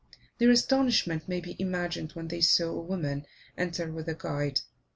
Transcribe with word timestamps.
Their 0.39 0.49
astonishment 0.49 1.27
may 1.29 1.39
be 1.41 1.55
imagined 1.59 2.13
when 2.13 2.29
they 2.29 2.41
saw 2.41 2.71
a 2.71 2.81
woman 2.81 3.27
enter 3.55 3.91
with 3.91 4.07
a 4.09 4.15
guide. 4.15 4.61